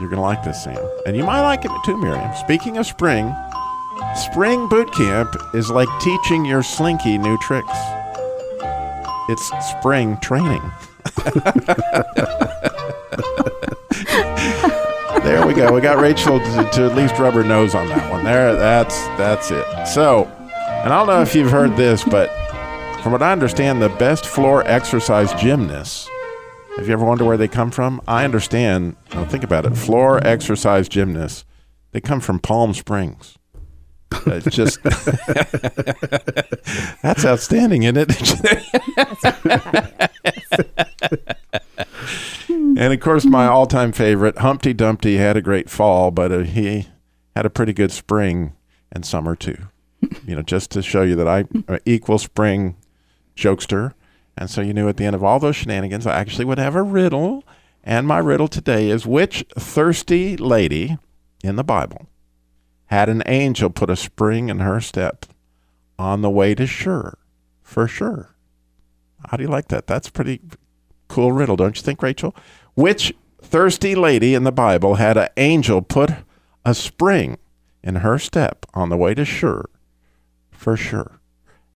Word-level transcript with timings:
You're 0.00 0.08
going 0.08 0.16
to 0.16 0.22
like 0.22 0.42
this, 0.42 0.64
Sam. 0.64 0.78
And 1.06 1.16
you 1.16 1.24
might 1.24 1.42
like 1.42 1.64
it 1.64 1.70
too, 1.84 1.96
Miriam. 1.96 2.34
Speaking 2.34 2.76
of 2.78 2.86
spring, 2.86 3.34
spring 4.16 4.68
boot 4.68 4.92
camp 4.92 5.34
is 5.54 5.70
like 5.70 5.88
teaching 6.00 6.44
your 6.44 6.62
slinky 6.62 7.16
new 7.16 7.38
tricks. 7.38 7.78
It's 9.28 9.50
spring 9.70 10.18
training. 10.18 10.62
there 15.22 15.46
we 15.46 15.54
go. 15.54 15.72
We 15.72 15.80
got 15.80 15.98
Rachel 15.98 16.38
to, 16.38 16.70
to 16.72 16.84
at 16.90 16.96
least 16.96 17.18
rub 17.18 17.34
her 17.34 17.44
nose 17.44 17.74
on 17.74 17.88
that 17.88 18.10
one. 18.10 18.24
There, 18.24 18.54
that's 18.54 18.98
that's 19.16 19.50
it. 19.50 19.86
So, 19.86 20.24
and 20.24 20.92
I 20.92 20.98
don't 20.98 21.06
know 21.06 21.22
if 21.22 21.34
you've 21.34 21.50
heard 21.50 21.76
this, 21.76 22.04
but 22.04 22.30
from 23.02 23.12
what 23.12 23.22
I 23.22 23.32
understand, 23.32 23.80
the 23.80 23.88
best 23.90 24.26
floor 24.26 24.66
exercise 24.66 25.32
gymnasts. 25.34 26.08
Have 26.76 26.88
you 26.88 26.92
ever 26.92 27.04
wondered 27.04 27.26
where 27.26 27.36
they 27.36 27.48
come 27.48 27.70
from? 27.70 28.00
I 28.08 28.24
understand. 28.24 28.96
Now 29.12 29.24
think 29.24 29.44
about 29.44 29.64
it. 29.64 29.76
Floor 29.76 30.24
exercise 30.26 30.88
gymnasts. 30.88 31.44
They 31.92 32.00
come 32.00 32.20
from 32.20 32.40
Palm 32.40 32.74
Springs. 32.74 33.38
It's 34.26 34.54
just 34.54 34.82
that's 37.02 37.24
outstanding, 37.24 37.84
isn't 37.84 37.96
it? 37.96 38.10
and 42.48 42.92
of 42.92 43.00
course, 43.00 43.24
my 43.24 43.46
all-time 43.46 43.92
favorite, 43.92 44.38
Humpty 44.38 44.72
Dumpty, 44.72 45.16
had 45.16 45.36
a 45.36 45.42
great 45.42 45.70
fall, 45.70 46.10
but 46.10 46.32
uh, 46.32 46.38
he 46.40 46.88
had 47.36 47.46
a 47.46 47.50
pretty 47.50 47.72
good 47.72 47.92
spring 47.92 48.54
and 48.90 49.04
summer 49.04 49.36
too. 49.36 49.58
You 50.26 50.36
know, 50.36 50.42
just 50.42 50.70
to 50.72 50.82
show 50.82 51.02
you 51.02 51.14
that 51.16 51.28
I 51.28 51.44
uh, 51.68 51.78
equal 51.84 52.18
spring 52.18 52.76
jokester, 53.36 53.92
and 54.36 54.50
so 54.50 54.60
you 54.60 54.72
knew 54.72 54.88
at 54.88 54.96
the 54.96 55.04
end 55.04 55.14
of 55.14 55.22
all 55.22 55.38
those 55.38 55.56
shenanigans, 55.56 56.06
I 56.06 56.18
actually 56.18 56.44
would 56.44 56.58
have 56.58 56.74
a 56.74 56.82
riddle. 56.82 57.44
And 57.82 58.06
my 58.06 58.18
riddle 58.18 58.48
today 58.48 58.90
is: 58.90 59.06
Which 59.06 59.44
thirsty 59.58 60.36
lady 60.36 60.98
in 61.42 61.56
the 61.56 61.64
Bible 61.64 62.08
had 62.86 63.08
an 63.08 63.22
angel 63.26 63.70
put 63.70 63.90
a 63.90 63.96
spring 63.96 64.48
in 64.48 64.60
her 64.60 64.80
step 64.80 65.26
on 65.98 66.22
the 66.22 66.30
way 66.30 66.54
to 66.54 66.66
Shur, 66.66 67.16
for 67.62 67.86
sure? 67.86 68.34
How 69.28 69.36
do 69.36 69.42
you 69.42 69.48
like 69.48 69.68
that? 69.68 69.86
That's 69.86 70.10
pretty 70.10 70.40
cool 71.08 71.32
riddle, 71.32 71.56
don't 71.56 71.76
you 71.76 71.82
think, 71.82 72.02
Rachel? 72.02 72.34
Which 72.74 73.14
thirsty 73.40 73.94
lady 73.94 74.34
in 74.34 74.44
the 74.44 74.52
Bible 74.52 74.96
had 74.96 75.16
an 75.16 75.28
angel 75.36 75.82
put 75.82 76.10
a 76.64 76.74
spring 76.74 77.38
in 77.82 77.96
her 77.96 78.18
step 78.18 78.66
on 78.74 78.88
the 78.88 78.96
way 78.96 79.14
to 79.14 79.24
Shur, 79.24 79.64
for 80.50 80.76
sure? 80.76 81.20